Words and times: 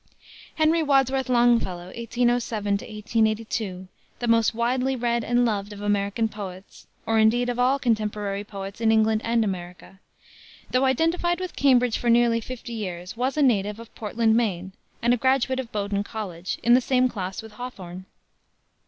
Henry 0.55 0.81
Wadsworth 0.81 1.29
Longfellow 1.29 1.93
(1807 1.95 2.71
1882) 2.73 3.87
the 4.17 4.27
most 4.27 4.55
widely 4.55 4.95
read 4.95 5.23
and 5.23 5.45
loved 5.45 5.71
of 5.71 5.79
American 5.79 6.27
poets 6.27 6.87
or 7.05 7.19
indeed, 7.19 7.49
of 7.49 7.59
all 7.59 7.77
contemporary 7.77 8.43
poets 8.43 8.81
in 8.81 8.91
England 8.91 9.21
and 9.23 9.43
America 9.43 9.99
though 10.71 10.85
identified 10.85 11.39
with 11.39 11.55
Cambridge 11.55 11.99
for 11.99 12.09
nearly 12.09 12.41
fifty 12.41 12.73
years 12.73 13.15
was 13.15 13.37
a 13.37 13.43
native 13.43 13.77
of 13.79 13.93
Portland, 13.93 14.35
Maine, 14.35 14.71
and 15.03 15.13
a 15.13 15.17
graduate 15.17 15.59
of 15.59 15.71
Bowdoin 15.71 16.03
College, 16.03 16.57
in 16.63 16.73
the 16.73 16.81
same 16.81 17.07
class 17.07 17.43
with 17.43 17.51
Hawthorne. 17.51 18.05